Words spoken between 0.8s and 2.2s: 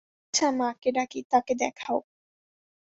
ডাকি, তাঁকে দেখাও।